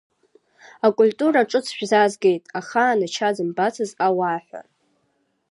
Акультура 0.85 1.41
ҿыц 1.49 1.65
шәзааҳгеит, 1.75 2.43
ахаан 2.59 2.99
ача 3.05 3.29
зымбацыз 3.35 3.91
ауаа 4.05 4.39
ҳәа… 4.45 4.61